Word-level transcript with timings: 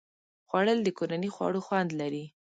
خوړل 0.49 0.79
د 0.83 0.89
کورني 0.97 1.29
خواړو 1.35 1.59
خوند 1.65 1.89
لري 2.01 2.25